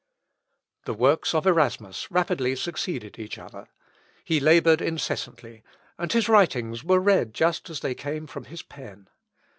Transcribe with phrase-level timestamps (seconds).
[0.85, 3.67] The works of Erasmus rapidly succeeded each other.
[4.25, 5.61] He laboured incessantly,
[5.95, 9.09] and his writings were read just as they came from his pen.